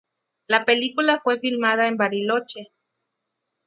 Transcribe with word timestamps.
La 0.47 0.65
película 0.65 1.21
fue 1.23 1.37
filmada 1.39 1.87
en 1.87 1.95
Bariloche. 1.95 2.71